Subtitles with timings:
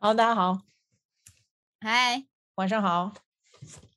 [0.00, 0.60] 好，大家好，
[1.80, 2.24] 嗨，
[2.54, 3.12] 晚上好。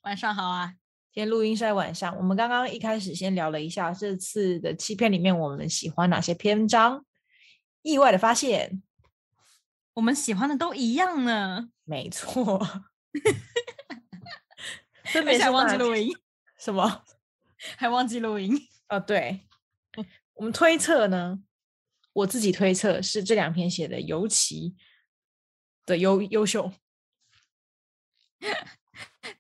[0.02, 0.74] 晚上好啊！
[1.14, 2.18] 今天录音是在晚上。
[2.18, 7.06] 我们刚刚一开始先聊了一下这次的七篇里面，我们喜欢哪些篇章？
[7.84, 8.82] 意外的发现，
[9.94, 11.70] 我们喜欢的都一样呢。
[11.84, 12.60] 没错，
[15.12, 16.12] 真 没想忘记录音，
[16.58, 17.04] 什么？
[17.78, 18.58] 还忘记录音？
[18.90, 19.48] 哦，对，
[20.34, 21.44] 我们推测呢，
[22.14, 24.76] 我自己推测是这两篇写的尤其
[25.86, 26.72] 的优优秀。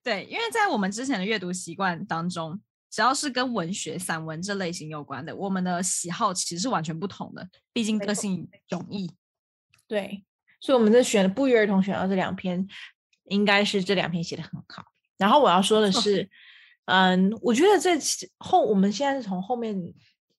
[0.04, 7.50] 对，因为在我们之前的阅读习惯当中，只要是跟文学、散文这类型有关的，我们的喜好其实是完全不同的。
[7.74, 9.12] 毕竟个性迥异。
[9.88, 10.24] 对，
[10.62, 12.66] 所以我们在选不约而同选到这两篇，
[13.26, 14.86] 应该是这两篇写的很好。
[15.18, 16.30] 然后我要说的是，
[16.86, 17.92] 嗯，我觉得这
[18.38, 19.76] 后我们现在是从后面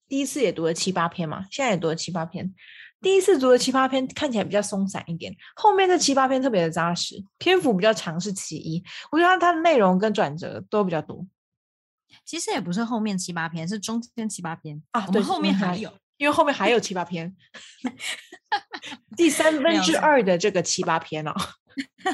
[0.09, 2.55] 第一次也读了七八篇嘛，现在也读了七八篇。
[3.01, 8.81] 第一次读的七八篇看起来比较松散一点，后面这七八篇特别的扎实，篇幅比较长是其一。
[9.11, 11.27] 我觉得它它的内容跟转折都比较多。
[12.25, 15.05] 其实也不是后面七八篇，是中间七八篇啊。
[15.09, 17.35] 对，后面还有，因为后面还有七八篇，
[19.17, 21.35] 第三分之二的这个七八篇哦。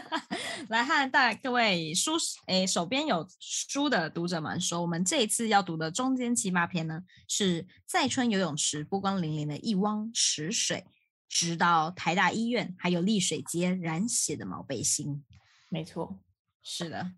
[0.71, 2.13] 来和大各位书
[2.47, 10.87] 诶手边有书的读者们说，我们这一次要读的中间七八篇呢，是在春游泳池波光粼粼的一汪池水，
[11.29, 15.23] 直到台大医院，还有丽水街染血的毛背心。
[15.69, 16.19] 没错，
[16.63, 17.13] 是的。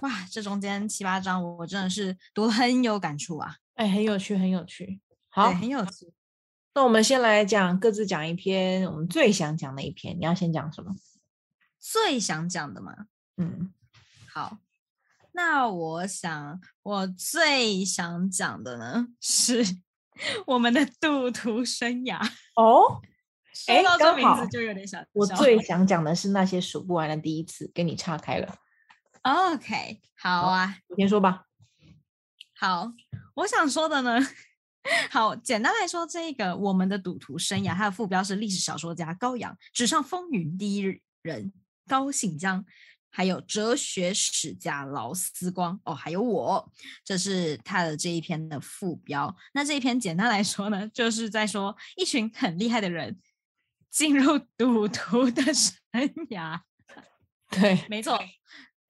[0.00, 3.58] 哇，这中间七八章，我真的是读很有感触啊！
[3.74, 5.00] 哎，很有趣，很有趣。
[5.34, 6.12] 好，很有趣。
[6.74, 10.14] 那我们先来讲各自讲一篇，我们最想讲的一篇。
[10.18, 10.94] 你要先讲什么？
[11.80, 12.94] 最想讲的吗，
[13.38, 13.72] 嗯，
[14.30, 14.58] 好，
[15.32, 19.64] 那我想我最想讲的呢是
[20.46, 22.18] 我们的赌徒生涯
[22.54, 23.00] 哦，
[23.68, 25.02] 哎， 这名字就有点小。
[25.12, 28.54] 我最想讲的是那些数不完的第一次，跟你岔开了。
[29.22, 31.46] OK，好啊，你先说吧。
[32.54, 32.92] 好，
[33.34, 34.20] 我想说的呢，
[35.10, 41.52] 好，简单来说，这个我们的赌徒生涯，它的副标是历史小说家高阳，纸上风云第一人。
[41.88, 42.64] 高信江，
[43.10, 46.72] 还有哲学史家劳思光哦，还有我，
[47.04, 49.36] 这是他的这一篇的副标。
[49.52, 53.20] 那这一篇简单来说呢，就是在说一群很厉害的人
[53.90, 55.74] 进入赌徒的生
[56.30, 56.60] 涯。
[57.50, 58.14] 对，没错。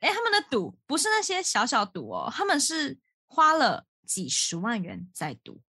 [0.01, 5.63] 哎，他们的赌不是那些小小赌哦，他们是花了几十万元在赌。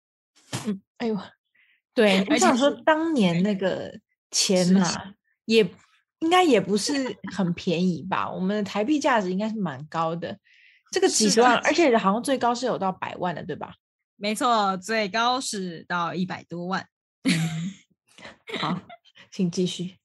[0.66, 1.18] 嗯，哎呦，
[1.94, 3.98] 对，我想说当年那个
[4.30, 5.14] 钱呐，
[5.46, 5.68] 也。
[6.22, 8.30] 应该也不是很便宜吧？
[8.30, 10.38] 我们的台币价值应该是蛮高的，
[10.92, 13.74] 这个几十万， 而且好像最高是有到百万的，对吧？
[14.14, 16.86] 没错，最高是到一百多万。
[18.60, 18.80] 好，
[19.32, 19.96] 请继续。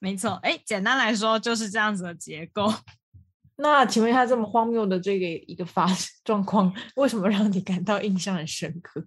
[0.00, 2.66] 没错，哎，简单来说就是这样子的结构。
[3.56, 5.88] 那请问一下，这么荒谬的这个一个发
[6.24, 9.06] 状况，为什么让你感到印象很深刻？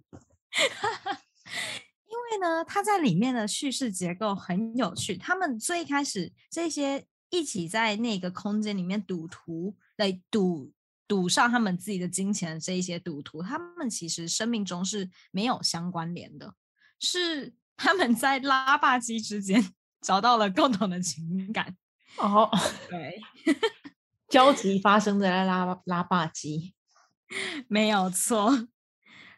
[2.06, 5.16] 因为呢，它在里面的叙事结构很有趣。
[5.16, 10.72] 他们最开始这些一起在那个空间里面赌徒来赌
[11.06, 16.54] 赌上他们自己的金钱的这一些赌徒，他们其实生命中是没有相关联的，
[16.98, 19.72] 是他们在拉霸机之间
[20.02, 21.76] 找到了共同的情感。
[22.18, 22.50] 哦，
[22.88, 23.20] 对，
[24.30, 26.74] 交集发生在拉拉霸机，
[27.68, 28.68] 没有错。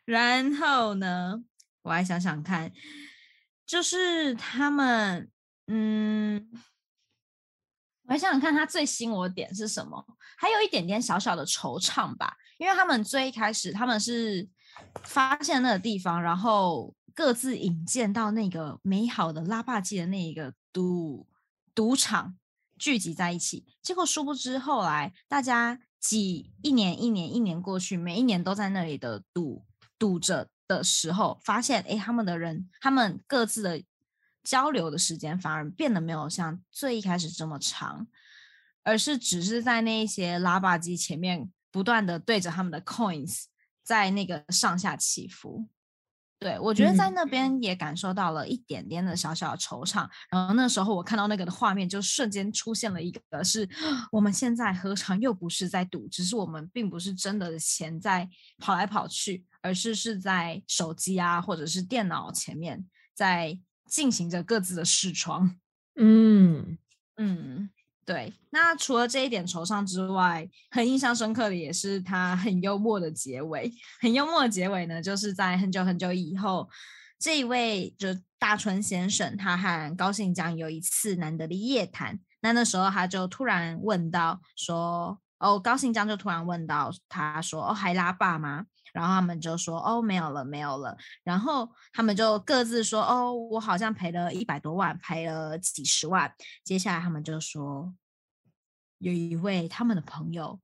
[0.05, 1.43] 然后呢？
[1.83, 2.71] 我来想想看，
[3.67, 5.29] 就是他们，
[5.67, 6.49] 嗯，
[8.05, 10.07] 我来想想看，他最吸引我的点是什么？
[10.37, 14.49] 还有一点点小小的惆怅吧，因为他们最一开始他们是
[15.03, 21.27] 发现那个地方，然后各自引荐到那个美好的拉霸机的那一个赌
[21.75, 22.37] 赌场
[22.83, 29.65] 聚集在一起，结果殊不知后来大家几一年一年一年过去，每一年都在那里的赌
[29.97, 30.49] 赌着。
[30.69, 33.83] 的时候，发现哎，他们的人，他们各自的
[34.43, 38.07] 交流的时间反而变得没有像最一开始这么长，
[38.83, 43.45] 而是只是在那一些拉霸机前面不断的对着他们的 coins
[43.83, 45.67] 在那个上下起伏。
[46.43, 50.09] 对我觉得在那边也感受到了一点点的小小的惆怅。
[50.31, 53.69] 然后那时候我看到那个的画面，就瞬间出现了一个是
[54.11, 58.29] 我们现在何尝又不是在赌，只是我们并不是真的钱在
[58.59, 59.45] 跑来跑去。
[59.65, 62.85] 而是是在手机啊，或者是电脑前面，
[63.15, 63.57] 在
[63.87, 65.57] 进行着各自的视窗。
[65.95, 66.77] 嗯
[67.17, 67.71] 嗯，
[68.05, 68.33] 对。
[68.51, 73.73] 那除了这一点惆怅之外，很印象深刻的也是他很幽默的结尾。
[74.01, 76.69] 很幽默的结尾呢，就是在很久很久以后，
[77.19, 78.09] 这一位就
[78.39, 82.19] 大春先生，他和高信江有一次难得的夜谈。
[82.41, 97.95] 那那时候他就突然问到说：“哦，高信江就突然问到他说：‘哦，还拉爸吗？’然后他们就说：‘哦，没有了，没有了。’然后他们就各自说：‘哦，我好像赔了一百多万，赔了几十万。’接下来他们就说，
[98.99, 100.61] 有一位他们的朋友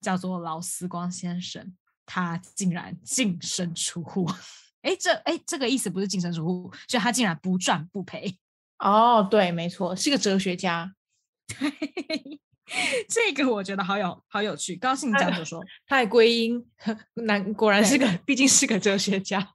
[0.00, 1.76] 叫做劳斯光先生，
[2.06, 4.30] 他竟然净身出户。
[4.82, 8.38] 哎，这哎这个意思不是净身出户，就他竟然不赚不赔。
[8.78, 10.94] 哦，对，没错，是个哲学家。
[11.48, 12.40] 对，
[13.08, 14.76] 这个我觉得好有好有趣。
[14.76, 16.66] 高兴讲就说： “太归因，
[17.14, 19.38] 难果然是个，毕竟是个哲学家。”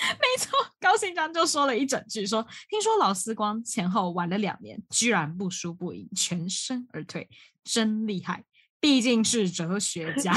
[0.00, 7.28] 没错，高兴章就说了一整句：“说听说老司光前后玩了两年，居然不输不赢，全身而退，
[7.64, 8.44] 真厉害！
[8.78, 10.32] 毕竟是哲学家。”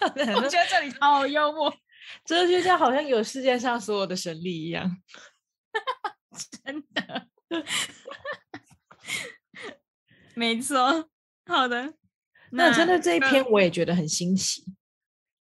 [0.00, 1.74] 我觉得这里好幽默，
[2.24, 4.96] 哲学家好像有世界上所有的神力一样，
[6.64, 7.28] 真的。
[10.34, 11.08] 没错，
[11.48, 11.94] 好的。
[12.50, 14.64] 那真的这一篇我也觉得很新奇。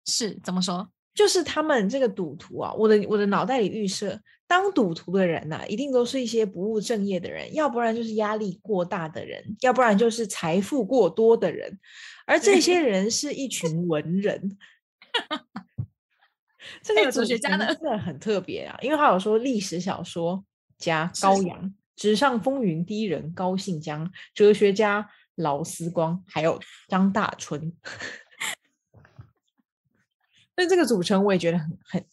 [0.06, 0.90] 是怎么说？
[1.14, 11.78] 就是他们这个赌徒啊，我的我的脑袋里预设，当赌徒的人呐，一定都是一些不务正业的人，要不然就是压力过大的人，要不然就是财富过多的人。
[12.26, 14.58] 而这些人是一群文人。
[16.82, 20.44] 这个哲学家的真的很特别啊，因为他有说历史小说
[20.78, 21.74] 家高阳。
[21.96, 25.10] 纸上风云第一人高信江，哲学家
[25.40, 27.74] 劳思光，还有张大春。
[30.56, 32.06] 那这个组成我也觉得很很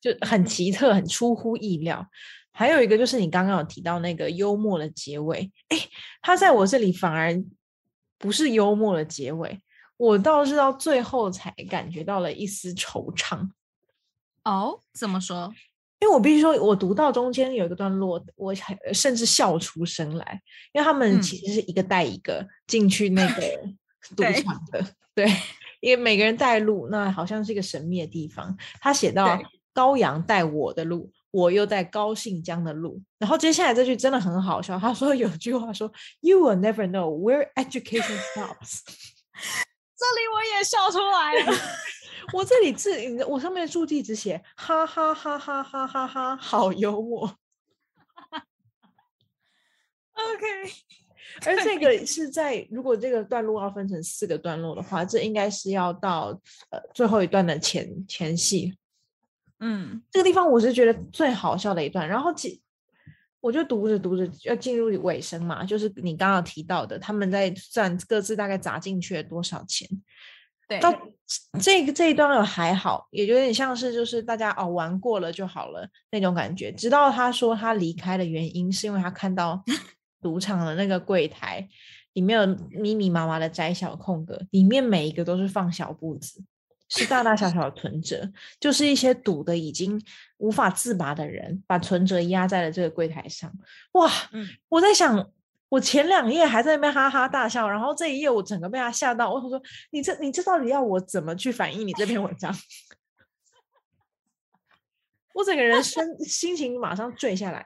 [0.00, 2.06] 就很奇特，很出乎意料。
[2.50, 5.78] 还有一个就是你刚刚有提到那个幽默的结尾，哎，
[6.20, 7.42] 他在我这里反而
[8.18, 9.62] 不是幽默的结尾，
[9.96, 13.50] 我倒是到最后才感觉到了一丝惆怅。
[14.44, 15.54] 哦，怎么说？
[16.02, 18.52] 因为我必须说，我读到中间有一个段落，我
[18.92, 23.42] 甚至笑出声来，因为他们其实是一个带一个进去那个
[24.16, 24.84] 赌场的，
[25.14, 25.32] 对，
[25.78, 28.56] 因为每个人带路，那好像是一个神秘的地方。
[28.80, 29.40] 他写到
[29.72, 35.88] 高阳带我的路，我又带高信江的路，然后接下来这句真的很好笑，他说有句话说
[36.18, 38.80] ，You will never know where education stops。
[39.94, 41.56] 这里我也笑出来了。
[42.32, 42.90] 我这里字，
[43.24, 47.26] 我上面的注记只写哈哈哈哈哈哈哈，好幽默。
[50.12, 50.46] OK，
[51.46, 56.38] 而这个是在如果这个段落要分成四个段落的话，这应该是要到
[56.70, 58.76] 呃最后一段的前前戏。
[59.58, 62.08] 嗯，这个地方我是觉得最好笑的一段。
[62.08, 62.60] 然后其
[63.40, 69.88] 我就读着读着要进入尾声嘛，就是你刚刚提到的，他们在算各自大概砸进去了多少钱。
[70.80, 70.96] 到
[71.60, 76.70] 这个这一段还好，也有点像是就是大家哦玩过了就好了那种感觉。
[76.72, 79.62] 直到他说他离开的原因是因为他看到
[80.20, 81.66] 赌场的那个柜台
[82.12, 86.42] 里面有密密麻麻的窄小空格，里面每一个都是放小布子，
[86.88, 88.30] 是大大小小的存折，
[88.60, 90.00] 就是一些赌的已经
[90.36, 93.50] 无法自拔的人把存折压在了这个柜台上。
[93.92, 94.10] 哇，
[94.68, 95.30] 我在想。
[95.72, 99.32] 我前两页还在那边哈哈大笑，然后这一页我整个被他吓到。
[99.32, 99.58] 我说
[99.90, 102.54] ：“你这你这到底要我怎么去反映你这篇文章？”
[105.32, 107.64] 我整个人身心情马上坠下来。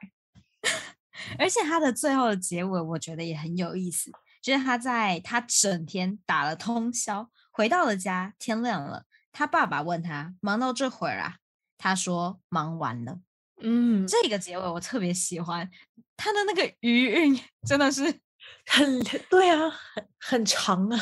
[1.37, 4.09] 而且他的最后的结尾，我觉得也很有意思，
[4.41, 11.39] 就是他在他整天打了通宵，回到了家，天亮了，他爸爸问他忙到这会儿啊，
[11.77, 13.19] 他说忙完了。
[13.59, 15.69] 嗯，这个结尾我特别喜欢。
[16.17, 18.03] 他的那个余韵真的是
[18.65, 20.99] 很对啊，很很长啊。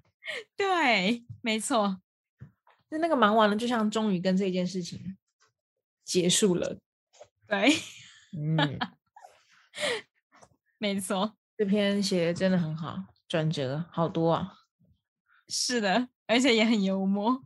[0.56, 2.00] 对，没错。
[2.90, 5.16] 那那个忙完了，就像终于跟这件事情
[6.04, 6.78] 结束了。
[7.48, 7.72] 对，
[8.36, 8.78] 嗯，
[10.78, 11.36] 没错。
[11.56, 12.96] 这篇写的真的很好，
[13.28, 14.58] 转折好多啊。
[15.48, 17.42] 是的，而且也很幽默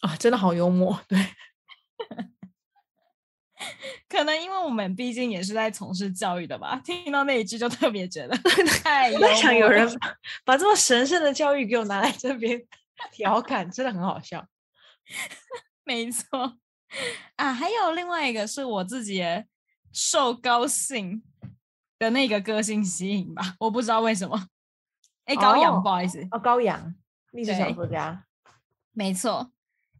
[0.00, 1.00] 啊，真的好幽默。
[1.06, 1.18] 对。
[4.08, 8.36] 可能因为我们毕竟也是在从事教育的吧，听到那一句就特别觉得
[8.82, 9.88] 太想有人
[10.44, 12.60] 把这么神圣的教育给我拿来这边
[13.12, 14.46] 调侃，真的很好笑。
[15.84, 16.58] 没错
[17.36, 19.24] 啊，还有另外一个是我自己
[19.92, 21.22] 受高兴
[21.98, 24.46] 的那个个性吸引吧，我不知道为什么。
[25.26, 26.94] 哎，高阳，不好意思，哦，高阳，
[27.32, 28.24] 历史小说家，
[28.92, 29.52] 没错。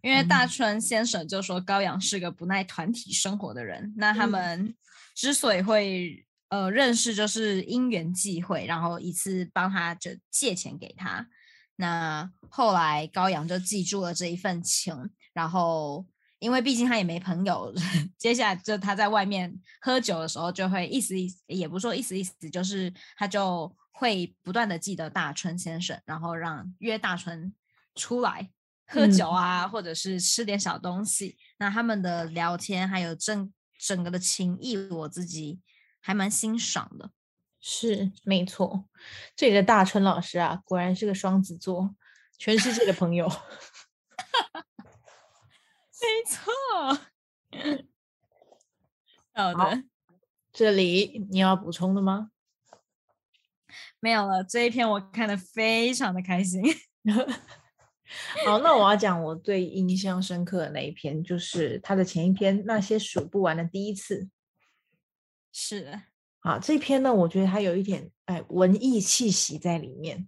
[0.03, 4.75] 因为大春先生就说高阳是个不耐团体生活的人，那他们
[5.15, 11.27] 之所以会呃认识就是因缘际会，然后一次帮他就借钱给他。
[11.77, 16.07] 那后来高阳就记住了这一份情，然后
[16.39, 17.73] 因为毕竟他也没朋友，
[18.19, 27.55] 接下来就他在外面喝酒的时候就会意思意思，也不说意思意思，就是他就会不断的记得大春先生，然后让约大春
[27.95, 28.51] 出来
[28.91, 31.39] 喝酒啊，或者是吃点小东西。
[31.59, 35.61] 那他们的聊天还有整整个的情谊，我自己
[36.01, 37.13] 还蛮欣赏的。
[37.61, 38.89] 是没错，
[39.37, 41.95] 这里的大春老师啊，果然是个双子座，
[42.39, 43.29] 全世界的朋友。
[46.01, 46.51] 没错。
[49.35, 49.85] 好 的，
[50.53, 52.31] 这里你要补充的吗？
[54.01, 56.63] 没有了，这一篇我看的非常的开心。
[58.45, 64.25] 好，那我要讲我最印象深刻的那一篇，就是他的前一篇《那些数不完的第一次》。
[65.53, 66.03] 是的。
[66.41, 70.27] 啊，这篇呢，我觉得它有一点哎文艺气息在里面。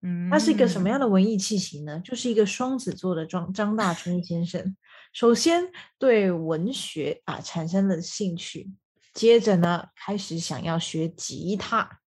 [0.00, 2.00] 嗯，它是一个什么样的文艺气息呢？
[2.00, 4.74] 就是一个双子座的张张大春先生，
[5.12, 8.70] 首先对文学啊产生了兴趣，
[9.12, 12.00] 接着呢开始想要学吉他，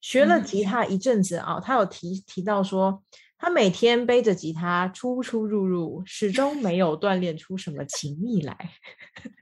[0.00, 3.02] 学了吉他一阵子啊，他有提提到说，
[3.42, 8.70] 他每天背着吉他出出入入，始终没有锻炼出什么情意来。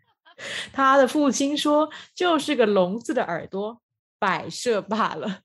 [0.73, 3.83] 他的父亲说：“就是个聋子的耳朵，
[4.19, 5.40] 摆设罢了。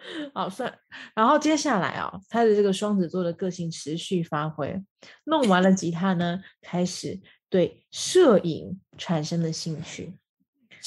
[0.32, 0.78] 好算，
[1.14, 4.82] 然后接下来啊，他的这个双子座的个性持续发挥，
[5.24, 10.14] 弄完了吉他呢，开始对摄影产生了兴趣。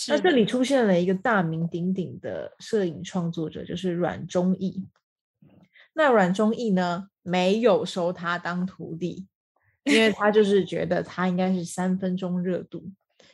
[0.07, 4.87] 那这里出现了一个大名鼎鼎的摄影创作者，就是阮中义。
[5.93, 9.27] 那阮忠义呢，没有收他当徒弟。
[9.83, 12.91] 因为他就 是觉得他应该是三分钟热度，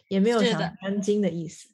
[0.08, 1.68] 也没有想专精的意思。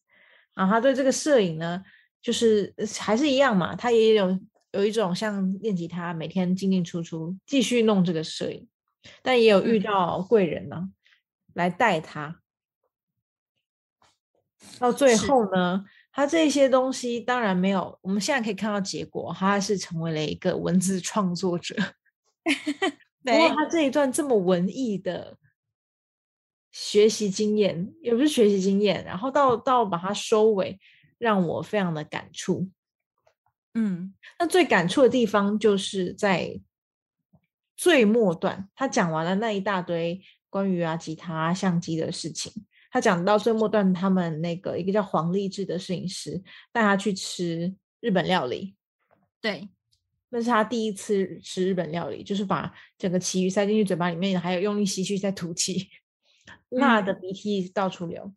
[0.56, 1.84] 然后他对这个摄影呢，
[2.24, 4.40] 就是还是一样嘛，他也有
[4.72, 8.68] 有一种像练吉他，每天进进出出，继续弄这个摄影。
[9.22, 10.90] 但也有遇到贵人呢，
[11.54, 12.40] 来带他。
[14.80, 21.76] 到最后呢，他这些东西当然没有，我们现在可以看到结果，他是成为了一个文字创作者。
[23.24, 25.38] 不过他这一段这么文艺的
[26.72, 30.80] 学习经验，也不是学习经验，然后到到把它收尾，
[31.18, 32.70] 让我非常的感触。
[33.74, 36.62] 嗯，那最感触的地方就是在
[37.76, 42.52] 最末段，他讲完了那一大堆关于啊吉他、相机的事情，
[42.94, 46.40] 他讲到最末段，他们那个一个叫黄立志的摄影师
[46.72, 48.76] 带他去吃日本料理。
[49.42, 49.68] 对。
[50.30, 55.90] 那是他第一次吃日本料理，就是把整个旗鱼塞进去嘴巴里面，还有用力吸去再吐气，
[56.70, 58.32] 辣的鼻涕到处流。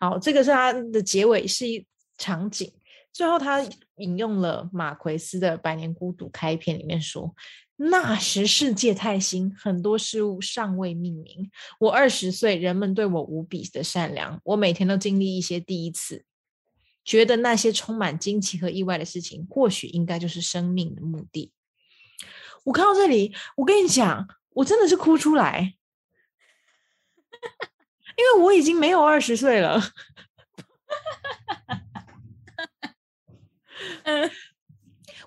[0.00, 1.86] 好，这个是他的结尾是一
[2.16, 2.72] 场景。
[3.12, 3.62] 最后他
[3.96, 7.34] 引用了马奎斯的《百年孤独》开篇里面说
[7.80, 11.50] ：“那时世界太新，很多事物尚未命名。
[11.78, 14.40] 我二十岁，人们对我无比的善良。
[14.44, 16.24] 我每天都经历一些第一次。”
[17.04, 21.52] 觉得那些充满惊奇和意外的事情，或许应该就是生命的目的。
[22.64, 25.74] 我看到这里，我跟你讲，我真的是哭出来，
[28.16, 29.80] 因为我已经没有二十岁了。
[34.02, 34.30] 嗯，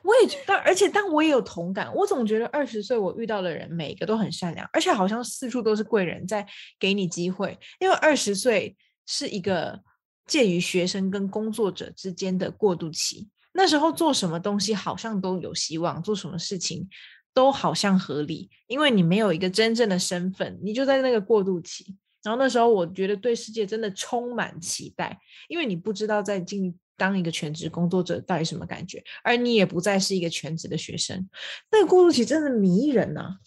[0.03, 1.93] 我也觉得，而且但我也有同感。
[1.93, 6.47] 我总觉得二十岁我遇到的人，每一个都很善良，而且好像四处都是贵人在
[6.79, 7.57] 给你机会。
[7.79, 9.81] 因为二十岁是一个。
[10.27, 16.87] 介于学生跟工作者之间的过渡期，那时候做什么东西好像都有希望，做什么事情
[17.33, 21.97] 都好像合理，因为你没有一个真正的身份，你就在那个过渡期。
[22.23, 31.27] 然后那时候我觉得对世界真的充满期待，因为你不知道在进当一个全职工作者到底什么感觉，而你也不再是一个全职的学生，
[31.71, 33.39] 那个过渡期真的迷人呐。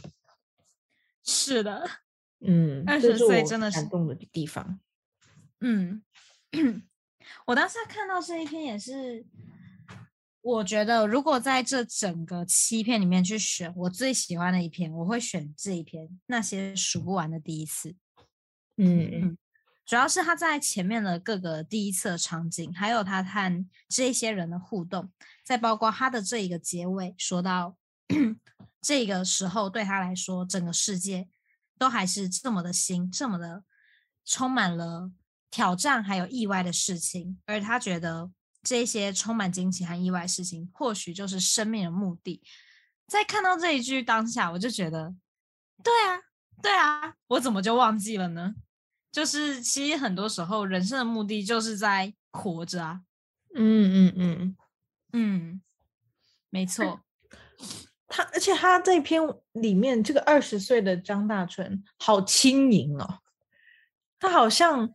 [1.24, 1.88] 是的，
[2.40, 4.80] 嗯，二十岁真的是感动的地方，
[5.60, 6.02] 嗯。
[7.46, 9.24] 我当时看到这一篇也是，
[10.40, 17.90] 我觉得如果在这整个七篇里面去选我最喜欢的一篇，我会选这一篇《那些数不完的第一次》。
[18.76, 19.38] 嗯嗯，
[19.86, 25.10] 主要是他在前面的各个第一次的场景，还有他和这些人的互动，
[25.44, 27.76] 再包括他的这一个结尾，说到
[28.80, 31.28] 这个时候对他来说，整个世界
[31.78, 33.64] 都还是这么的新，这么的
[34.24, 35.10] 充满了。
[35.50, 38.28] 挑战还有意外的事情，而他觉得
[38.64, 42.42] 这些充满惊奇和意外事情，或许就是生命的目的。
[43.06, 45.14] 在看到这一句当下，我就觉得，
[45.80, 46.18] 对啊，
[46.60, 48.56] 对啊，我怎么就忘记了呢？
[49.14, 53.00] 就是其实很多时候人生的目的就是在活着啊。
[53.54, 54.56] 嗯嗯嗯，
[55.12, 55.62] 嗯，
[56.50, 57.00] 没错。
[58.08, 63.20] 他而且他这篇里面这个二十岁的张大春好轻盈哦，
[64.18, 64.90] 他好像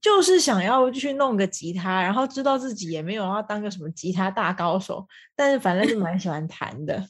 [0.00, 5.04] 就是想要去弄个吉他，然后知道自己也没有要当个什么吉他大高手，
[5.34, 7.04] 但是反正就蛮喜欢弹的。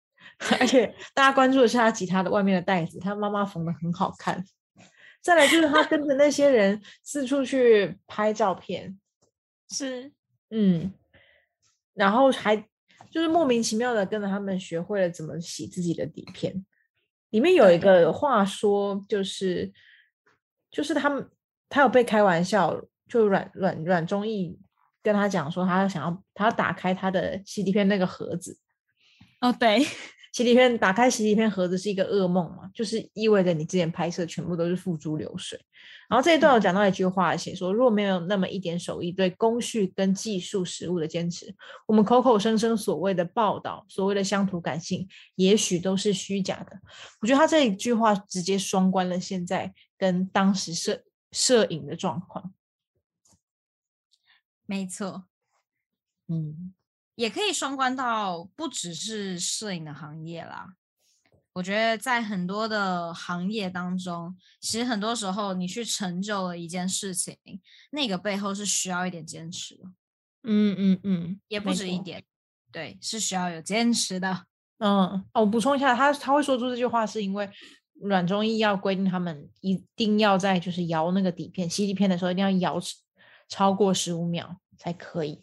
[0.58, 4.42] 而且大家关注的是他吉他的外面的袋子，他妈妈缝的很好看。
[5.26, 8.96] 再来就是他跟着那些人四处去拍照片，
[9.68, 10.12] 是
[10.50, 10.92] 嗯，
[11.94, 12.64] 然后还。
[13.08, 16.66] 就是莫名其妙的跟着他们学会了怎么洗自己的底片。
[17.30, 19.72] 里面有一个话说，就是
[20.70, 21.26] 就是他们
[21.70, 22.78] 他有被开玩笑，
[23.08, 24.60] 就阮阮阮中义
[25.02, 28.58] 跟他讲说，他想要他要打开他的洗底片那个盒子。
[29.40, 29.78] 哦，对。
[30.36, 32.70] 洗底片打开洗底片盒子是一个噩梦嘛？
[32.74, 35.58] 就是意味着你之前拍摄全部都是付诸流水。
[36.10, 41.54] 然后这一段我讲到一句话，写说：如果没有那么一点手艺、对工序跟技术实物的坚持，
[41.86, 46.78] 我们口口声声所谓的报道、所谓的乡土感性，也许都是虚假的。
[47.22, 51.02] 我觉得他这一句话直接双关了现在跟当时摄
[51.32, 52.52] 摄影的状况。
[54.66, 55.24] 没错，
[56.28, 56.74] 嗯。
[57.16, 60.74] 也可以双关到不只是摄影的行业啦。
[61.54, 67.34] 我觉得在很多的行业当中，其实很多时候你去成就了一件事情，
[67.90, 69.84] 那个背后是需要一点坚持的。
[70.42, 72.22] 嗯嗯嗯，也不止一点，
[72.70, 74.44] 对，是需要有坚持的。
[74.78, 77.50] 嗯，我补充一下，他他会说出这句话，是因为
[77.94, 82.78] 阮中义要规定他们一定要在就是摇那个底片吸底片的时候，一定要摇
[83.48, 85.42] 超过十五秒才可以。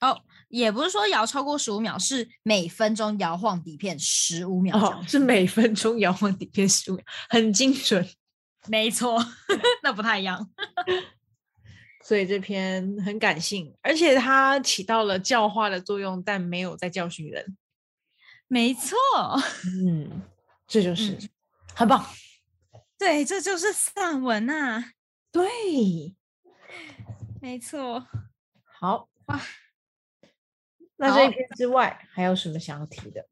[0.00, 0.22] 哦。
[0.48, 4.76] 也不是说摇超过十五秒，是每分钟摇晃底片十五秒。
[4.76, 8.08] 哦，是每分钟摇晃底片十五秒，很精准。
[8.68, 9.18] 没错，
[9.82, 10.50] 那不太一样。
[12.04, 17.56] 所以这篇很感性，而且它起到了教化的作用，但没有在教训人。
[18.46, 18.96] 没错，
[19.66, 20.22] 嗯，
[20.66, 21.18] 这就是
[21.74, 22.06] 很棒。
[22.98, 24.92] 对，这就是散文呐。
[25.30, 26.16] 对，
[27.42, 28.06] 没错。
[28.80, 29.40] 好哇。
[30.98, 33.26] 那这一篇之外，还有什么想要提的？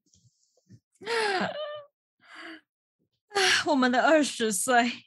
[3.67, 5.05] 我们的二十岁，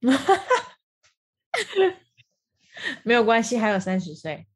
[3.04, 4.46] 没有关系，还有三十岁。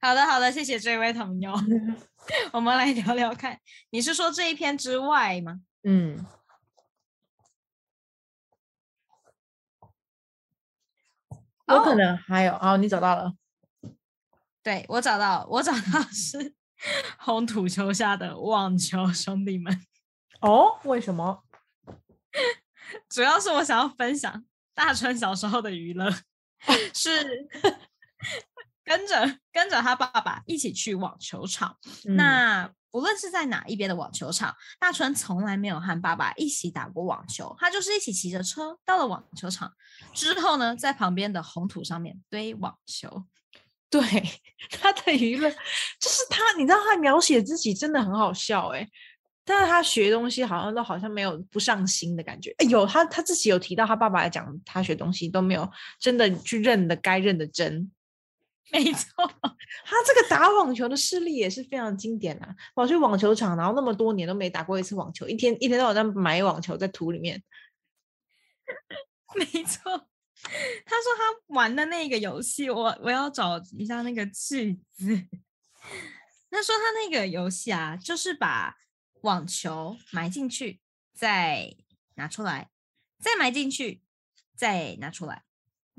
[0.00, 1.52] 好的，好的，谢谢这位朋友。
[2.52, 3.58] 我们来聊聊看，
[3.90, 5.60] 你是说这一篇之外吗？
[5.82, 6.24] 嗯，
[11.66, 12.52] 我可能还有。
[12.54, 13.32] 哦，你找到了。
[14.70, 16.54] 对我找到，我找到是
[17.18, 19.84] 红土球下的网球兄弟们。
[20.42, 21.42] 哦，为什么？
[23.10, 26.08] 主要是我想要分享大川小时候的娱乐，
[26.94, 27.48] 是
[28.84, 31.76] 跟着跟着他爸爸一起去网球场。
[32.04, 39.74] 那不论是在哪一边的网球场，大川从来没有和爸爸一起打过网球，他就是一起骑着车到了网球场
[40.14, 43.24] 之后呢，在旁边的红土上面堆网球。
[43.90, 44.00] 对
[44.70, 48.88] 他的娱乐，就是他，你知道他描写自己真的很好笑哎，
[49.44, 52.54] 但是他学东西好像都好像没有不上心的感觉。
[52.58, 57.90] 哎，有他他自己有提到他爸爸讲他学东西都没有真的去认的该认的真。
[58.70, 59.10] 没错，
[59.84, 67.42] 他这个打网球的事例也是非常经典啊，跑去网球场，然后那么多年都没打过一次网球，一天一天到晚在买网球在土里面。
[69.34, 70.06] 没错。
[70.42, 75.06] 他说他玩的那个游戏，我我要找一下那个句子。
[76.50, 78.76] 他说他那个游戏啊，就是把
[79.22, 80.80] 网球埋进去，
[81.14, 81.76] 再
[82.14, 82.70] 拿出来，
[83.18, 84.02] 再埋进去，
[84.56, 85.44] 再拿出来。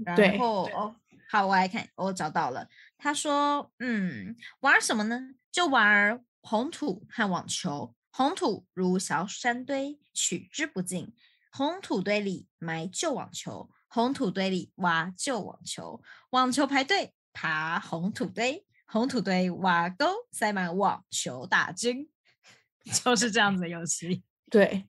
[0.04, 0.96] 然后哦，
[1.30, 2.68] 好，我来看，我找到了。
[2.98, 5.36] 他说，嗯，玩什么呢？
[5.52, 7.96] 就玩红土和网球。
[8.10, 11.16] 红土如小山堆，取之不尽。
[11.52, 13.70] 红土堆里埋旧网球。
[13.94, 22.10] 红土堆里挖旧网球，网球排队爬红土堆，红土堆挖沟塞满网球大军，
[23.04, 24.24] 就是这样子的游戏。
[24.50, 24.88] 对，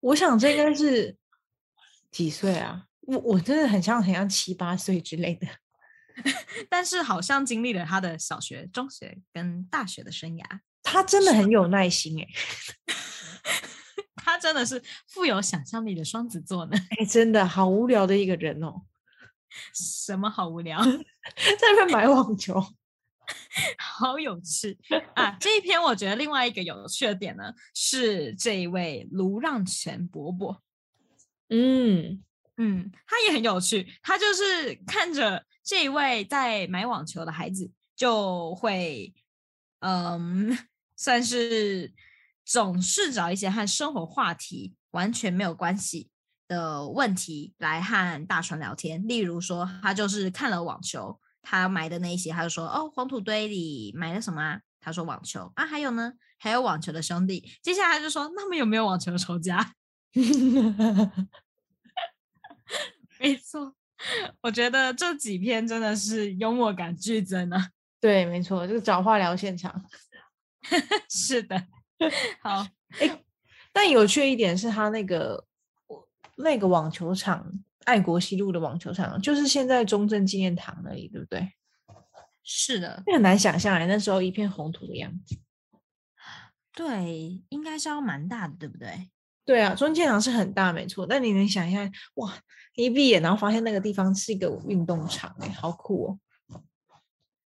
[0.00, 1.16] 我想这应该是
[2.10, 2.84] 几岁啊？
[3.00, 5.48] 我我真的很像很像七八岁之类的，
[6.68, 10.44] 但是好像经历了他的小学、中学跟大学的生涯。
[10.82, 12.26] 他真的很有耐心哎。
[14.16, 16.76] 他真的是富有想象力的双子座呢。
[16.98, 18.82] 哎，真的好无聊的一个人哦。
[19.74, 20.82] 什么好无聊？
[20.84, 22.58] 在那边买网球，
[23.78, 24.78] 好有趣
[25.14, 25.36] 啊！
[25.38, 30.62] 这一篇我觉得另外一个有趣的点呢，是这一位卢让全伯伯。
[31.50, 32.22] 嗯，
[32.56, 39.12] 嗯，他也很有趣，他就是看着这一位在买网球的孩子，就会，
[39.80, 40.56] 嗯，
[40.96, 41.92] 算是
[42.44, 46.10] 总是找一些和生活话题完全没有关系
[46.48, 49.06] 的问题来和大川聊天。
[49.06, 59.74] 例如说，他就是看了网球，他买的那些，他就说：“哦，黄土堆里买了什么？”他说：“网球啊，还有呢，还有网球的兄弟。”接下来就说：“那么有没有网球的仇家？”
[63.20, 63.74] 没错，
[64.42, 67.68] 我觉得这几篇真的是幽默感剧增啊。
[68.00, 69.84] 对，没错，就是找话聊现场。
[71.08, 71.64] 是的，
[72.42, 72.66] 好。
[72.98, 73.22] 哎，
[73.72, 75.44] 但有趣一点是他那个
[76.36, 77.50] 那个网球场，
[77.84, 81.52] 爱国西路的网球场，就是现在中正纪念堂那里，对不对？
[82.44, 85.38] 是的，很难想象哎，那时候一片红土的样子。
[86.74, 89.10] 对，应该是要蛮大的，对不对？
[89.44, 91.06] 对啊，中建堂是很大，没错。
[91.06, 92.34] 但你能想一下，哇，
[92.74, 96.18] 一闭眼然后发现那个地方是一个运动场，哎，好酷哦！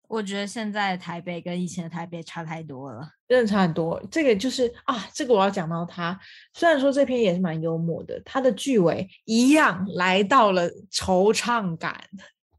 [0.09, 4.01] 我觉得现在台北跟以前的台北差太多了，真的差很多。
[4.11, 6.19] 这个就是啊，这个我要讲到他。
[6.53, 12.05] 虽然说这篇也是蛮幽默的，他的句尾一样来到了惆怅感。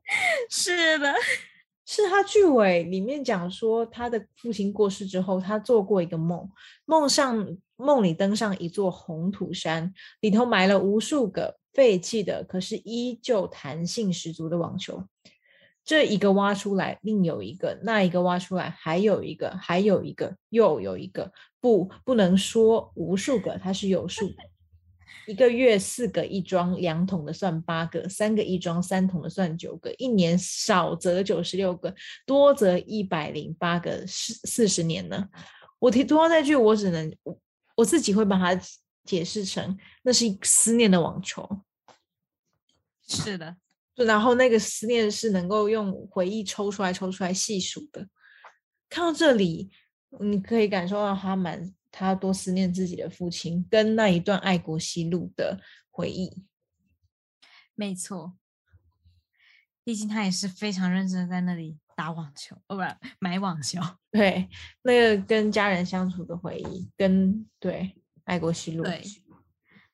[0.49, 1.13] 是的。
[1.87, 6.49] 是他句尾里面讲说，他的父亲过世之后，他做过一个梦，
[6.85, 15.03] 梦上梦里登上一座红土山，里头埋了无数个废弃的，可是依旧弹性十足的网球。
[15.85, 21.31] 这一个挖出来，另有一个；那一个挖出来，还有一个，还有一个，又有一个。
[21.61, 24.35] 不，不能说无数个，它是有数的。
[25.27, 29.93] 一个月四个一装，两桶的算八个；三个一装，三桶的算九个。
[29.97, 31.93] 一年少则九十六个，
[32.25, 34.05] 多则一百零八个。
[34.07, 35.29] 四四十年呢？
[35.79, 37.39] 我提多那句，我只能我
[37.75, 38.59] 我自己会把它
[39.03, 41.63] 解释成，那是思念的网球。
[43.07, 43.55] 是的，
[43.95, 48.07] 然后那个思念是能够用回忆抽出来、抽出来细数的。
[48.89, 49.69] 看到这里，
[50.19, 51.73] 你可以感受到他蛮。
[51.97, 56.43] 他多思念自己的父亲，跟那一段爱国西路的回忆。
[57.73, 58.37] 没错，
[59.81, 62.81] 毕竟他也是非常认真的在那里打网球，哦不，
[63.19, 63.79] 买网球。
[64.11, 64.49] 对，
[64.81, 68.83] 那个跟家人相处的回忆，跟对爱国西路。
[68.83, 69.01] 对，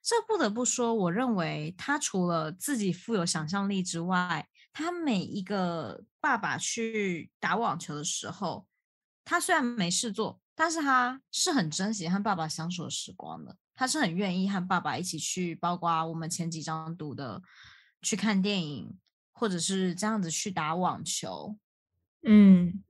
[0.02, 8.68] 这不得不说，我认为他除了自己富有想象力之外，他每一个爸爸去打网球的时候，
[9.24, 10.40] 他虽然没事做。
[10.54, 17.42] 但是他是很珍惜和爸爸相处的时光的，他是很愿意和爸爸一起去，包括我们前几章读的，
[18.04, 18.96] 去看电影，
[19.32, 21.58] 或者是这样子去打网球。
[22.22, 22.84] 嗯，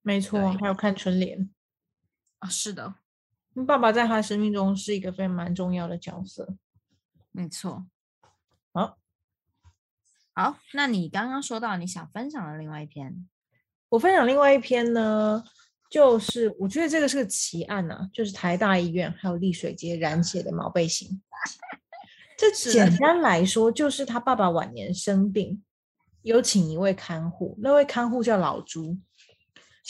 [0.00, 1.48] 没错，还有看春联
[2.40, 2.94] 啊，是的，
[3.66, 6.56] 爸爸在他生命中是一个非常蛮重要的角色。
[7.30, 7.86] 没错，
[8.72, 8.98] 好，
[10.34, 13.28] 好，那你刚刚说到你想分享的另外一篇，
[13.90, 15.44] 我分享另外一篇呢。
[15.90, 21.22] 就是我觉得这个是个奇案啊，就是台大医院还有丽水街染血的毛背心。
[22.38, 25.62] 这简单来说，就是他爸爸晚年生病，
[26.22, 28.96] 有请一位看护，那位看护叫老朱。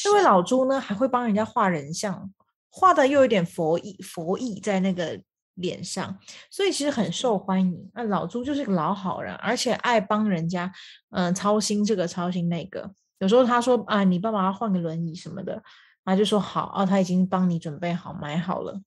[0.04, 2.34] 那位老朱呢，还会帮人家画人像，
[2.72, 5.20] 画的又有点佛意佛意在那个
[5.54, 6.18] 脸上，
[6.50, 7.90] 所以其实很受欢迎。
[7.94, 10.72] 那老朱就是个老好人，而且爱帮人家，
[11.10, 12.90] 嗯，操心这个操心那个。
[13.18, 15.62] 有时候他说啊，你爸爸要换个轮椅什么的。
[16.04, 18.80] 他就说好啊，他已经帮你准备好买好了。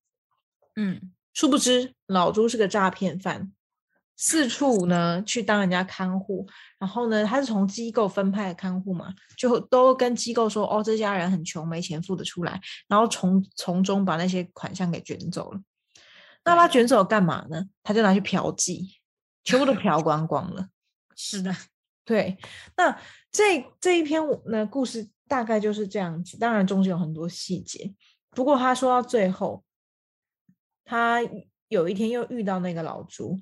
[0.75, 3.53] 嗯，殊不知老朱是个诈骗犯，
[4.17, 6.47] 四处呢去当人家看护。
[6.79, 12.59] 然后呢，他是从机构分派的看护嘛，就都跟机构说哦，这家人很穷，没钱付得出来。
[12.87, 15.59] 然后从从中把那些款项给卷走了。
[16.43, 17.65] 那他卷走干嘛呢？
[17.83, 18.97] 他就拿去嫖妓，
[19.43, 20.67] 全部都嫖光光了。
[21.15, 21.55] 是的，
[22.05, 22.37] 对。
[22.77, 22.99] 那
[23.31, 25.09] 这这一篇呢故事。
[25.27, 27.91] 大概就是这样子，当然中间有很多细节。
[28.29, 29.63] 不过他说到最后，
[30.85, 31.19] 他
[31.67, 33.41] 有一天又遇到那个老朱，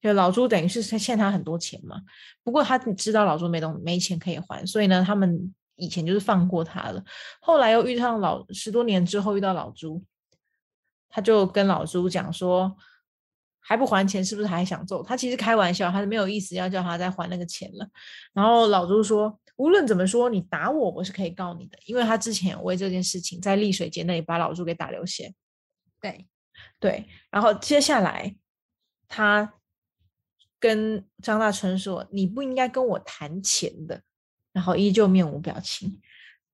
[0.00, 2.00] 就老朱等于是欠他很多钱嘛。
[2.42, 7.02] 不过他知道老朱没东没钱可以还，所以呢，他们以前就是放过他了。
[7.40, 10.02] 后来又遇上老十多年之后遇到老朱，
[11.08, 12.76] 他就跟老朱讲说。
[13.60, 15.14] 还不还钱，是不是还想揍他？
[15.14, 17.86] 其实开玩笑，他是没有意思要叫他再还那个钱了。
[18.32, 25.34] 然后老朱说，无论怎么说，你打我，我是可以告你的，因为他之前为这件事情在丽水街那里把老朱给打流血。
[26.00, 26.26] 对，
[26.80, 27.04] 对。
[27.30, 28.34] 然后接下来
[29.06, 29.52] 他
[30.58, 34.00] 跟张大春说，你不应该跟我谈钱的。
[34.50, 36.00] 然后依旧面无表情。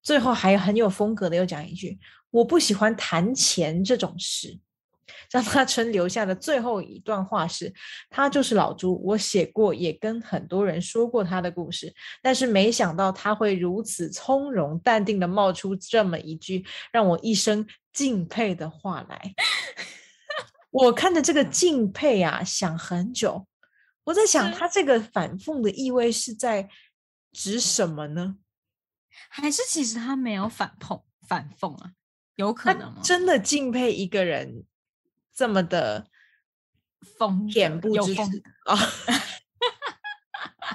[0.02, 1.98] 最后还很有风格的又讲一句，
[2.30, 4.58] 我不喜欢谈钱这种事。
[5.30, 7.72] 张大春留下的最后一段话是
[8.10, 19.34] ：“他就是老朱，我写过，也跟很多人说过他的故事，但是没想到他会如此从容淡定的冒出这么一句让我一生敬佩的话来。
[20.70, 23.46] 我看着这个敬佩啊，想很久，
[24.04, 26.68] 我在想他这个反讽的意味是在
[27.32, 28.36] 指什么呢？
[29.28, 31.92] 还是其实他没有反讽反讽啊？
[32.36, 33.00] 有可能吗？
[33.02, 34.64] 真的敬佩一个人。”
[35.36, 36.06] 这么的
[37.18, 38.22] 风恬不知耻
[38.66, 38.78] 啊！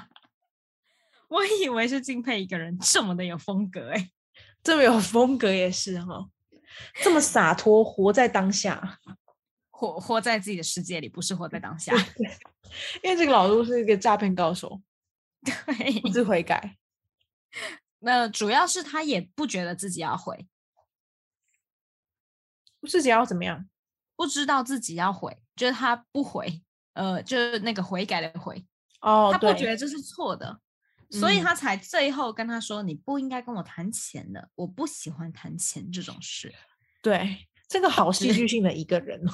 [1.28, 4.10] 我以为是敬佩一个人这么的有风格哎，
[4.62, 6.28] 这么有风格也是哈，
[7.02, 9.00] 这么洒脱，活在当下，
[9.80, 11.94] 活活在自己的世界里，不是活在当下。
[13.02, 14.82] 因为这个老陆是一个诈骗高手，
[15.42, 16.76] 对，不知悔改。
[18.00, 20.46] 那主要是他也不觉得自己要悔，
[22.86, 23.66] 自己要怎么样？
[24.16, 26.62] 不知道自己要悔，就是他不悔，
[26.92, 28.66] 呃，就是那个悔改的悔
[29.00, 30.60] 哦，他不觉得这是错的，
[31.10, 36.54] 所以他才最后跟他说：“你不应该跟我谈钱的，我不喜欢谈钱这种事。”
[37.02, 39.32] 对，这个好戏剧性的一个人哦，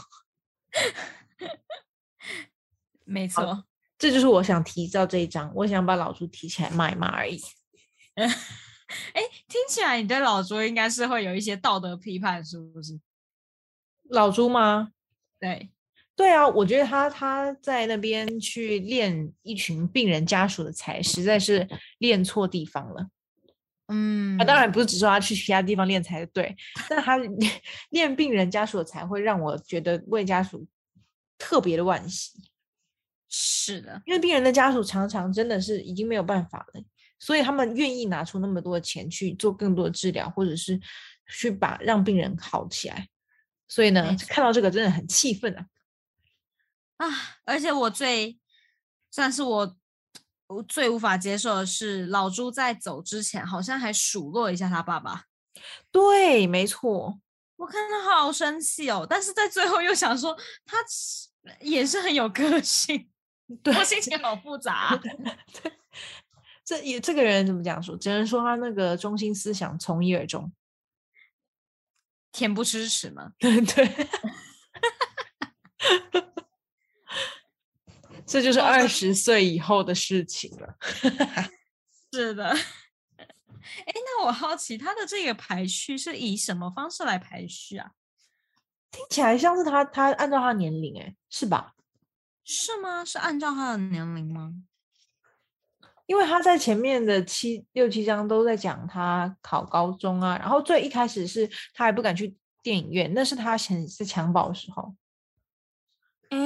[3.04, 3.64] 没错，
[3.98, 7.40] 这就是我想提到这一章，我想把老朱提起来骂一骂而已。
[8.16, 12.98] 哎，听起来你对老朱应该是会有一些道德批判，是不是？
[14.10, 14.92] 老朱吗？
[15.38, 15.70] 对，
[16.14, 23.08] 对啊，我觉得他他在那边去练一群病人家属的才，实在是练错地方了。
[23.88, 26.56] 嗯，啊，当然不是只说他去其他地方练才对，
[26.88, 27.16] 但他
[27.90, 30.66] 练病人家属的财，会让我觉得为家属
[31.38, 32.50] 特别的惋惜。
[33.28, 36.82] 是的，因为病人的家属常常真的是已经没有办法了，
[37.18, 40.80] 所以他们愿意拿出那么多的钱去做更多的治疗，或者是
[41.28, 43.08] 去把让病人好起来。
[43.68, 45.66] 所以呢，看到这个真的很气愤啊！
[46.98, 47.06] 啊，
[47.44, 48.38] 而且我最
[49.10, 49.76] 算是我
[50.48, 55.24] 我最无法接受的是，老朱在走之前好像还数落一下他爸爸。
[55.90, 57.18] 对，没错，
[57.56, 60.76] 我看他好生气哦，但是在最后又想说他
[61.60, 63.08] 也是很有个性，
[63.62, 64.98] 对我心情好复杂。
[66.64, 67.96] 这也这个人怎么讲说？
[67.96, 70.52] 只能说他那个中心思想从一而终。
[72.32, 73.32] 恬不知耻嘛？
[73.38, 74.08] 对 对，
[78.26, 80.76] 这就是二十岁以后的事情了。
[82.12, 82.48] 是的，
[83.16, 87.92] 哎，那我好奇他的这个排序是以什么方式来排序啊？
[88.90, 91.74] 听起来像是他他按照他年龄，哎，是吧？
[92.44, 93.04] 是吗？
[93.04, 94.54] 是按照他的年龄吗？
[96.06, 104.94] 因为他在前面的七六七章都在讲他考高中啊，然后最一开始是他还不敢去电影院，那是他很是襁褓的时候。
[106.30, 106.38] 哎，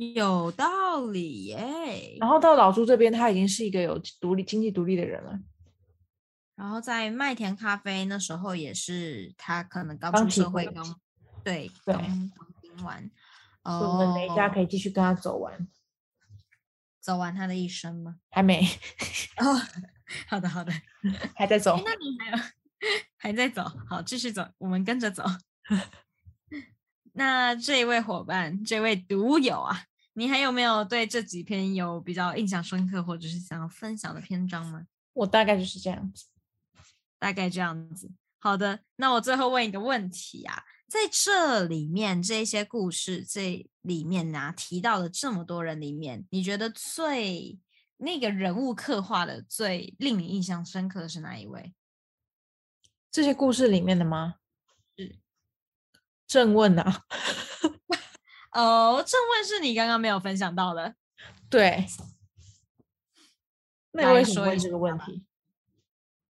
[0.00, 2.16] 有道理耶。
[2.18, 5.38] 然后到老朱这边，他已经是一个有独立经济独立的人了。
[6.56, 11.00] 然后在麦田咖啡那时候也是他可能刚出社会，刚
[11.44, 12.30] 对刚刚
[12.62, 13.10] 听完，
[13.64, 15.68] 我们哪家可以继续跟他走完？
[17.00, 18.16] 走完他的一生吗？
[18.30, 18.62] 还没。
[19.36, 19.60] 哦，
[20.28, 20.72] 好的好的，
[21.34, 21.80] 还在走。
[21.84, 22.44] 那你还有
[23.16, 23.64] 还在走？
[23.88, 25.24] 好，继续走，我们跟着走。
[27.12, 34.86] 那这位伙伴，这位独友啊，你还有没有对这几篇有比较印象深刻，或者是想要分享的篇章吗？
[35.12, 36.26] 我大概就是这样子，
[37.18, 38.10] 大概这样子。
[38.38, 40.64] 好的，那我最后问一个问题啊。
[40.88, 47.60] 在这里面，这些故事这里面呢，提到的这么多人里面，你觉得最
[47.98, 51.72] 那个人物刻画的最令你印象深刻的是哪一位？
[53.08, 54.36] 这些故事里面的吗？
[54.96, 55.16] 是
[56.26, 57.04] 正问啊。
[58.52, 60.94] 哦，正问是你刚刚没有分享到的。
[61.48, 61.86] 对。
[63.92, 65.24] 那你为什么问这个问题？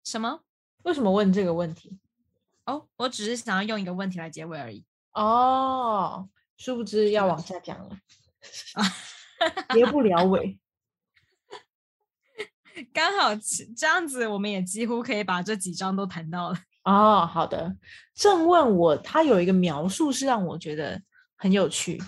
[0.03, 0.41] 什么？
[0.83, 1.99] 为什么问这个问题？
[2.65, 4.85] 哦，我只是想要用一个问题来结尾而已。
[5.13, 7.97] 哦，殊不知要往下讲了，
[9.73, 10.59] 结不了尾。
[12.91, 13.35] 刚好
[13.75, 16.57] 这样子，我们也几乎可以把这几章都谈到了。
[16.83, 17.77] 哦，好的。
[18.15, 21.01] 正问我，他有一个描述是让我觉得
[21.43, 22.01] 很有趣。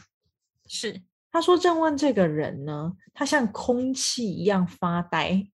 [0.66, 5.46] 是，他说正问这个人呢，他像空气一样发呆。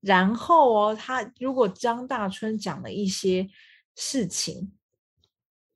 [0.00, 3.48] 然后哦，他如果张大春讲了一些。
[3.94, 4.72] 事情，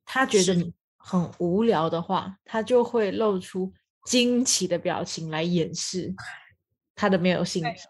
[0.06, 3.74] 他觉得很无聊的话，他就会露出
[4.06, 6.14] 惊奇的表情来掩饰
[6.94, 7.88] 他的没有兴趣。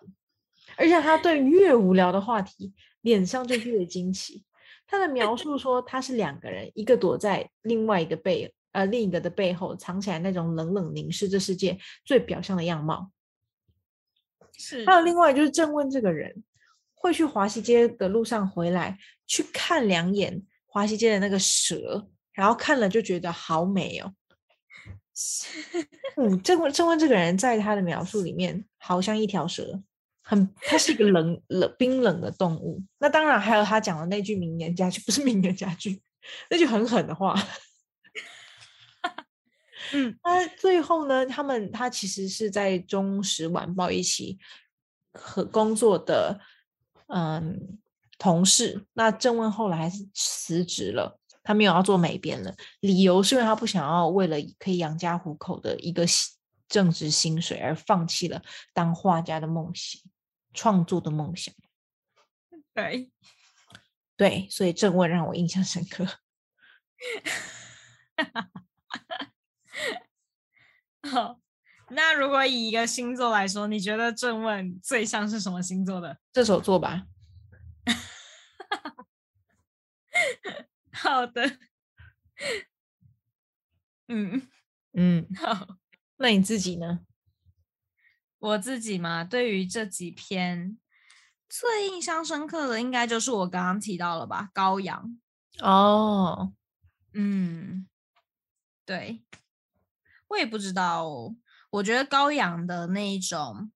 [0.77, 4.45] 而且他对越无聊的话题，脸上就越惊奇。
[4.85, 13.11] 他的描述说，他是两个人，一个躲在另外一个背呃另一个的背后藏起来那种冷冷凝视这世界最表象的样貌。
[14.53, 16.45] 是还有另外就是正问这个人，
[16.95, 24.13] 会去华西街的路上回来去看两眼华西街的那个蛇，然后看了就觉得好美哦。
[26.17, 29.83] 嗯，郑问郑问这个人在他的描述里面，好像一条蛇，
[30.23, 32.83] 很，他是一个冷冷冰冷的动物。
[32.99, 36.03] 那当然还有他讲的那句名言佳句，不是名言佳句，
[36.51, 37.35] 那句很狠的话。
[39.93, 44.39] 嗯，那最后呢，他们他其实是在《中时晚报》一起
[45.13, 46.41] 和工作的，
[47.09, 47.79] 嗯，
[48.19, 48.87] 同事。
[48.95, 56.35] 那郑问后来还是辞职了，他没有要做美编了，理由是因为他不想要为了可以养家糊口的一个薪
[56.69, 60.03] 正职薪水而放弃了当画家的梦想、
[60.53, 61.55] 创作的梦想。
[62.75, 63.13] 对，
[64.17, 66.07] 对，所以郑问让我印象深刻。
[71.11, 71.41] 好，
[71.91, 76.19] 那如果以一个星座来说，你觉得正问最像是什么星座的？
[76.35, 77.07] 射手座吧，
[80.93, 81.59] 好的，
[84.09, 84.49] 嗯，
[84.93, 85.79] 嗯，好，
[86.17, 87.01] 那你自己呢？
[88.39, 90.79] 我自己嘛，对于这几篇
[91.49, 95.19] 最印象深刻的，应该就是我刚刚提到了吧，羔羊。
[95.61, 96.53] 哦，
[97.15, 97.89] 嗯，
[98.85, 99.23] 对，
[100.29, 101.09] 我也不知道，
[101.71, 103.71] 我觉得高阳的那一种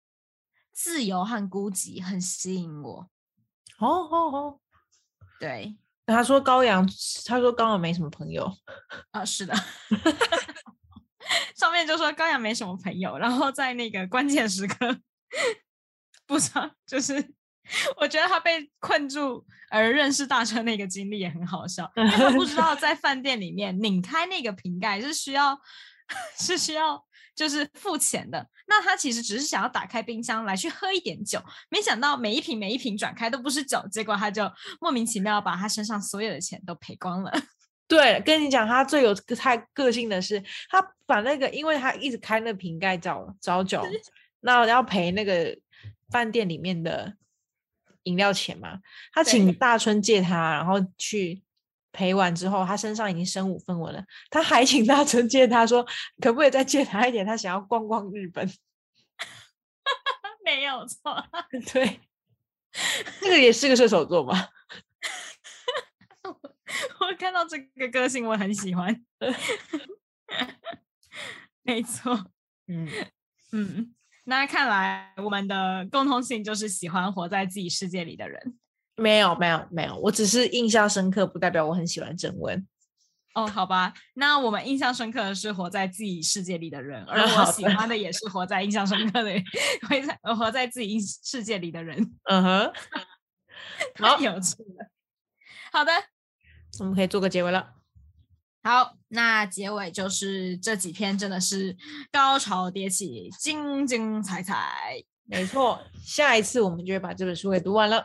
[0.72, 3.10] 自由和孤寂很吸引我。
[3.78, 4.60] 哦哦哦，
[5.38, 6.88] 对，他说高阳，
[7.24, 8.52] 他说高阳没什么朋友。
[9.10, 9.54] 啊，是的，
[11.56, 14.98] 上面就说高阳没什么朋友，然后在那个关键时刻，
[16.26, 17.14] 不知道，就是
[17.96, 25.58] 我觉得他被困住而认识大车那个经历也很好笑，因为他不知道在饭店里面拧开那个瓶盖是需要
[26.38, 27.02] 是需要
[27.34, 37.32] 就是付钱的，那他其实只是想要打开冰箱来去喝一点酒，没想到每一瓶每一瓶转开都不是酒，结果他就莫名其妙把他身上所有的钱都赔光了。
[37.88, 43.84] 对，跟你讲，他最有个他个性的是，他把那个，因为他一直开那瓶盖找找酒，
[44.42, 45.58] 那要赔那个
[46.08, 47.14] 饭店里面的
[48.04, 48.78] 饮料钱嘛。
[49.12, 51.42] 他请大春借他，然后去
[51.92, 55.84] 赔完之后，他身上已经身无分文了，他还请大春借他说，
[56.20, 57.24] 可不可以再借他一点？
[57.26, 58.48] 他想要逛逛日本。
[60.44, 61.24] 没有错，
[61.72, 62.00] 对，
[63.20, 64.48] 这个也是个射手座嘛。
[67.00, 69.04] 我看到这个个性我很喜欢。
[71.62, 72.30] 没错，
[72.68, 72.88] 嗯，
[73.52, 78.58] 嗯，那看来我们的共通性就是喜欢活在自己世界里的人。
[79.00, 82.66] 没有没有没有，我只是印象深刻，不代表我很喜欢郑文。
[83.34, 89.32] 哦，好吧，那我们印象深刻的是活在自己世界里的人，而 我喜欢的也是活在印象深刻的，
[89.88, 92.72] 活在呃活在自己世界里的人，嗯哼，
[93.98, 94.90] 好太有趣了。
[95.72, 95.92] 好的，
[96.80, 97.74] 我们可以做个结尾了。
[98.62, 101.76] 好，那结尾就是这几篇真的是
[102.12, 105.02] 高潮迭起，精精彩彩。
[105.24, 108.04] 没错，下一次我们就会把这本书给读完了。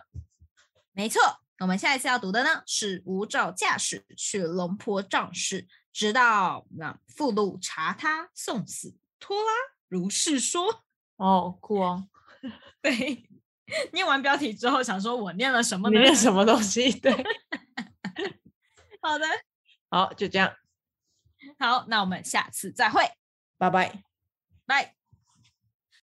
[0.95, 1.21] 没错，
[1.59, 9.51] 我们下一次要读的呢是无照驾驶去龙坡仗势，直到那附录查他送死拖拉，
[9.89, 10.83] 如是说。
[11.17, 12.07] 哦，酷哦！
[12.81, 13.29] 对，
[13.93, 15.99] 念完标题之后，想说我念了什么呢？
[15.99, 16.91] 你念什么东西？
[16.99, 17.11] 对，
[19.01, 19.25] 好的，
[19.89, 20.53] 好，就这样，
[21.59, 23.01] 好，那我们下次再会，
[23.57, 24.03] 拜拜。
[24.65, 24.95] 拜。